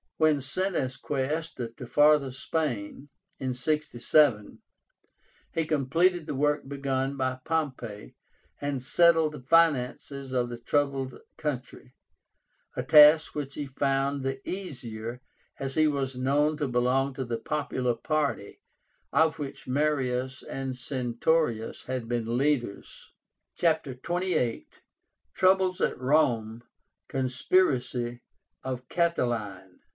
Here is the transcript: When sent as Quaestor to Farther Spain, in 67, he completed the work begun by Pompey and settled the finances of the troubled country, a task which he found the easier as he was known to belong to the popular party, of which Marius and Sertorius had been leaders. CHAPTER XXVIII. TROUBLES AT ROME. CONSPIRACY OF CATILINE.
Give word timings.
When 0.17 0.39
sent 0.41 0.75
as 0.75 0.97
Quaestor 0.97 1.69
to 1.77 1.85
Farther 1.87 2.31
Spain, 2.31 3.09
in 3.39 3.53
67, 3.55 4.61
he 5.51 5.65
completed 5.65 6.25
the 6.27 6.35
work 6.35 6.67
begun 6.67 7.17
by 7.17 7.39
Pompey 7.43 8.15
and 8.59 8.83
settled 8.83 9.31
the 9.31 9.41
finances 9.41 10.31
of 10.31 10.49
the 10.49 10.57
troubled 10.59 11.19
country, 11.37 11.95
a 12.75 12.83
task 12.83 13.33
which 13.33 13.55
he 13.55 13.65
found 13.67 14.21
the 14.21 14.47
easier 14.47 15.21
as 15.57 15.73
he 15.73 15.87
was 15.87 16.15
known 16.15 16.55
to 16.57 16.67
belong 16.67 17.15
to 17.15 17.25
the 17.25 17.37
popular 17.39 17.95
party, 17.95 18.59
of 19.11 19.39
which 19.39 19.67
Marius 19.67 20.43
and 20.43 20.77
Sertorius 20.77 21.83
had 21.85 22.07
been 22.07 22.37
leaders. 22.37 23.11
CHAPTER 23.55 23.93
XXVIII. 23.93 24.67
TROUBLES 25.33 25.81
AT 25.81 25.99
ROME. 25.99 26.63
CONSPIRACY 27.07 28.21
OF 28.63 28.87
CATILINE. 28.87 29.79